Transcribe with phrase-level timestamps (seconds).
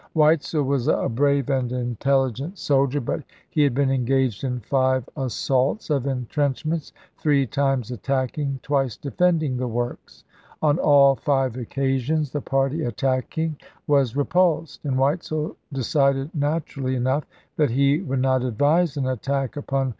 [0.15, 5.91] Weitzel was a brave and intelligent soldier, but he had been engaged in five assaults
[5.91, 10.23] of intrench ments, three times attacking, twice defending the weitzei, works.
[10.63, 16.97] On all iive occasions, the party attacking TRe^rty' was repulsed; and Weitzel decided naturally o?
[16.97, 17.23] cinducft enough
[17.57, 19.89] that he would not advise an attack upon 1864 65.'